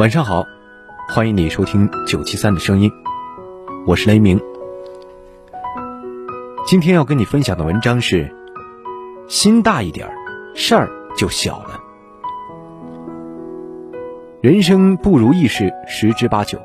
[0.00, 0.46] 晚上好，
[1.10, 2.90] 欢迎你收听九七三的声音，
[3.86, 4.40] 我是雷鸣。
[6.66, 8.34] 今天要跟你分享的文章是：
[9.28, 10.14] 心大一点儿，
[10.54, 11.78] 事儿就小了。
[14.40, 16.58] 人生不如意事十之八九，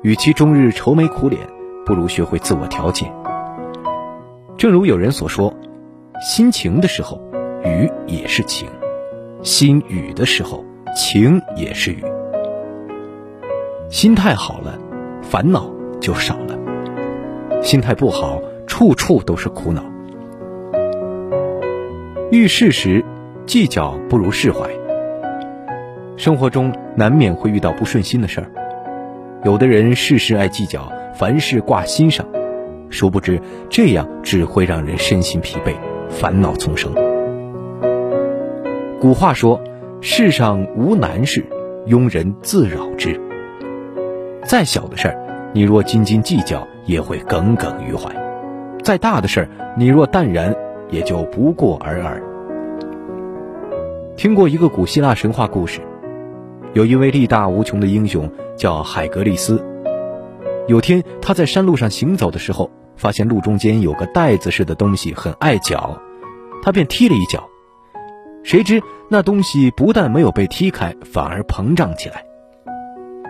[0.00, 1.46] 与其终日愁眉苦脸，
[1.84, 3.12] 不如学会自我调节。
[4.56, 5.54] 正如有人所说，
[6.22, 7.20] 心情的时候，
[7.62, 8.66] 雨也是晴；
[9.42, 10.64] 心雨的时候，
[10.96, 12.02] 晴也是雨。
[13.90, 14.78] 心态好了，
[15.22, 19.84] 烦恼就少了；心态不好，处处都是苦恼。
[22.32, 23.04] 遇事时，
[23.46, 24.68] 计较不如释怀。
[26.16, 28.50] 生活中难免会遇到不顺心的事儿，
[29.44, 32.26] 有的人事事爱计较，凡事挂心上，
[32.88, 35.74] 殊不知这样只会让人身心疲惫，
[36.08, 36.92] 烦恼丛生。
[38.98, 39.60] 古话说
[40.00, 41.44] ：“世上无难事，
[41.86, 43.20] 庸人自扰之。”
[44.46, 48.10] 再小的事儿，你若斤斤计较，也会耿耿于怀；
[48.82, 50.54] 再大的事儿，你若淡然，
[50.90, 52.22] 也就不过尔尔。
[54.16, 55.80] 听过一个古希腊神话故事，
[56.74, 59.64] 有一位力大无穷的英雄叫海格力斯。
[60.68, 65.98] 有天他在山路上行走的时候，发现路中间有个袋子似的东西很碍脚，
[66.62, 67.48] 他便踢了一脚，
[68.42, 72.26] 谁知那东西不但没有被踢开，反而膨胀起来。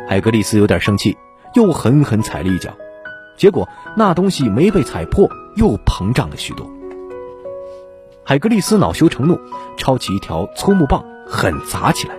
[0.07, 1.17] 海格力斯有点生气，
[1.55, 2.71] 又狠狠踩了一脚，
[3.37, 6.67] 结果那东西没被踩破，又膨胀了许多。
[8.23, 9.39] 海格力斯恼羞成怒，
[9.77, 12.15] 抄起一条粗木棒狠砸起来，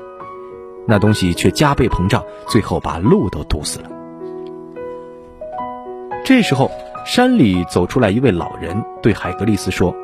[0.87, 3.89] 那东西却加倍膨胀，最后把路都堵死了。
[6.23, 6.71] 这时候，
[7.05, 9.95] 山里走出来一位老人，对海格力斯说：“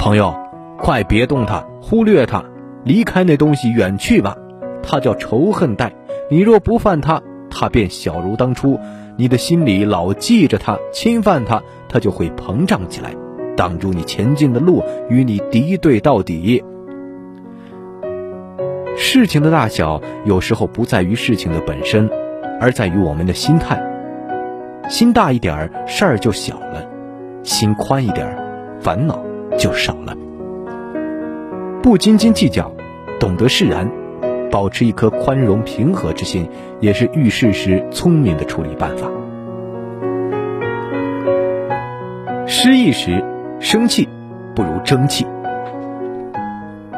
[0.00, 0.34] 朋友，
[0.78, 2.42] 快别动它，忽略它，
[2.84, 4.34] 离开那东西远去吧，
[4.82, 5.92] 它叫仇恨带。”
[6.30, 7.20] 你若不犯他，
[7.50, 8.78] 他便小如当初；
[9.18, 13.14] 你的心里老记着他，侵犯他，他就会膨胀起来，
[13.54, 16.64] 挡住你前进的路，与你敌对到底。
[18.96, 22.08] 事情的大小有时候不在于事情的本身，
[22.58, 23.78] 而在于我们的心态。
[24.88, 26.80] 心大一点儿，事儿就小了；
[27.42, 28.36] 心宽一点儿，
[28.80, 29.22] 烦恼
[29.58, 30.16] 就少了。
[31.82, 32.72] 不斤斤计较，
[33.20, 33.86] 懂得释然。
[34.52, 36.46] 保持一颗宽容平和之心，
[36.78, 39.10] 也是遇事时聪明的处理办法。
[42.46, 43.24] 失意时，
[43.60, 44.06] 生气
[44.54, 45.26] 不如争气。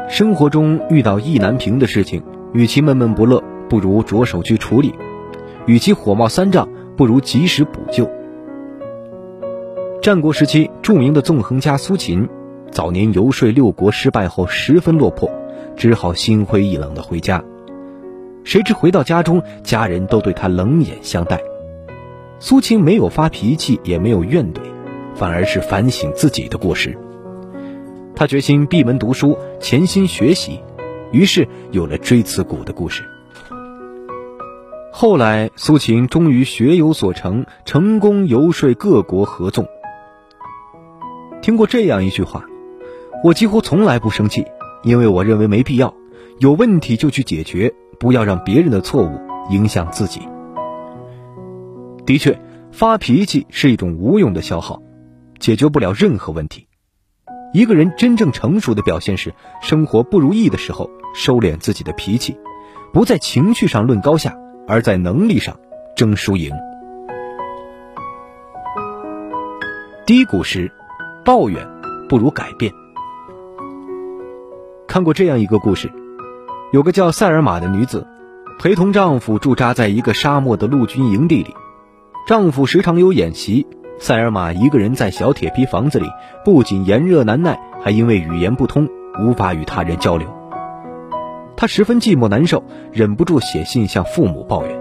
[0.09, 2.21] 生活中遇到意难平的事情，
[2.53, 4.89] 与其闷闷不乐，不如着手去处理；
[5.65, 6.67] 与其火冒三丈，
[6.97, 8.05] 不如及时补救。
[10.01, 12.27] 战国时期著名的纵横家苏秦，
[12.69, 15.31] 早年游说六国失败后，十分落魄。
[15.75, 17.43] 只好心灰意冷的回家，
[18.43, 21.41] 谁知回到家中，家人都对他冷眼相待。
[22.39, 24.59] 苏秦没有发脾气，也没有怨怼，
[25.15, 26.97] 反而是反省自己的过失。
[28.15, 30.61] 他决心闭门读书，潜心学习，
[31.11, 33.03] 于是有了锥刺股的故事。
[34.91, 39.67] 后来，苏秦终于学有所成，成功游说各国合纵。
[41.41, 42.45] 听过这样一句话
[43.23, 44.45] ：“我几乎从来不生气。”
[44.85, 45.93] 因为我认为没必要，
[46.37, 50.21] 有问题就去解决，不要让别人的错误影响自己。
[52.05, 52.39] 的确，
[52.71, 54.83] 发脾气是一种无用的消耗，
[55.39, 56.67] 解决不了任何问题。
[57.51, 62.37] 一个人真正成熟的表现是，生活不如意的时候收敛自己的脾气，
[62.93, 65.57] 不在情绪上论高下，而在能力上
[65.95, 66.53] 争输赢。
[70.05, 70.71] 低谷时，
[71.23, 71.67] 抱怨
[72.07, 72.71] 不如改变。
[74.95, 75.91] 看过这样一个故事，
[76.71, 78.07] 有个叫塞尔玛的女子，
[78.57, 81.53] 陪同丈夫驻扎在一个沙漠的陆军营地里。
[82.25, 83.67] 丈夫时常有演习，
[83.99, 86.09] 塞尔玛一个人在小铁皮房子里，
[86.45, 88.87] 不仅炎热难耐，还因为语言不通，
[89.19, 90.29] 无法与他人交流。
[91.57, 92.63] 他十分寂寞难受，
[92.93, 94.79] 忍不住写信向父母抱怨。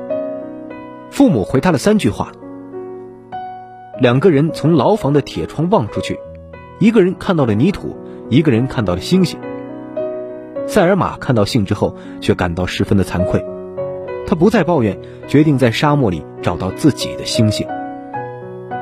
[1.10, 2.30] 父母回他了三句话。
[4.00, 6.20] 两个人从牢房的铁窗望出去，
[6.78, 7.96] 一个人看到了泥土，
[8.30, 9.40] 一个人看到了星星。
[10.66, 13.44] 塞尔玛看到信之后，却感到十分的惭愧。
[14.26, 17.66] 他不再抱怨，决定在沙漠里找到自己的星星。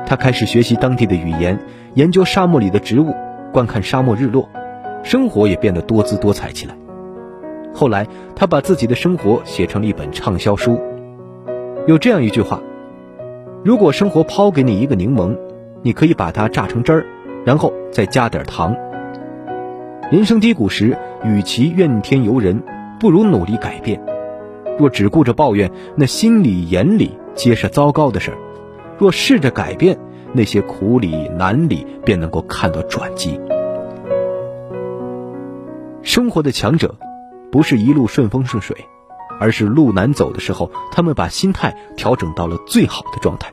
[0.05, 1.59] 他开始学习当地的语言，
[1.95, 3.13] 研究沙漠里的植物，
[3.51, 4.49] 观看沙漠日落，
[5.03, 6.75] 生活也变得多姿多彩起来。
[7.73, 10.79] 后来，他把自己的生活写成了一本畅销书。
[11.87, 12.61] 有这样一句话：
[13.63, 15.37] 如果生活抛给你一个柠檬，
[15.81, 17.05] 你可以把它榨成汁儿，
[17.43, 18.73] 然后再加点糖。
[20.13, 22.61] 人生低谷时，与其怨天尤人，
[22.99, 23.99] 不如努力改变。
[24.77, 28.37] 若只顾着抱怨，那心里眼里皆是糟糕的事儿；
[28.99, 29.97] 若试着改变，
[30.31, 33.41] 那些苦里难里便能够看到转机。
[36.03, 36.95] 生活的强者。
[37.51, 38.75] 不是一路顺风顺水，
[39.39, 43.51] 而是路难走的时候，他们把心态调整到了最好的状态。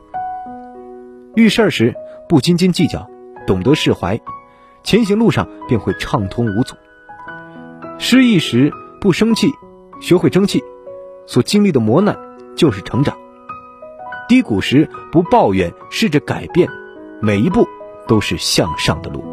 [1.36, 1.94] 遇事儿时
[2.28, 3.06] 不斤斤计较，
[3.46, 4.18] 懂得释怀，
[4.82, 6.74] 前行路上便会畅通无阻。
[7.98, 9.52] 失意时不生气，
[10.00, 10.62] 学会争气，
[11.26, 12.18] 所经历的磨难
[12.56, 13.16] 就是成长。
[14.28, 16.68] 低谷时不抱怨，试着改变，
[17.20, 17.66] 每一步
[18.06, 19.29] 都是向上的路。